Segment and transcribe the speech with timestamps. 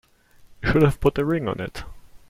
[0.63, 1.83] You should have put a ring on it.